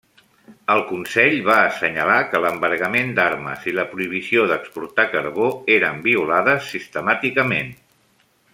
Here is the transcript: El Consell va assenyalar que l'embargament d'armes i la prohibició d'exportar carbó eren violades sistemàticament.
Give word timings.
El 0.75 0.79
Consell 0.91 1.35
va 1.49 1.57
assenyalar 1.65 2.15
que 2.31 2.41
l'embargament 2.45 3.13
d'armes 3.19 3.67
i 3.73 3.75
la 3.81 3.85
prohibició 3.93 4.47
d'exportar 4.53 5.07
carbó 5.13 5.51
eren 5.77 6.01
violades 6.09 6.73
sistemàticament. 6.75 7.71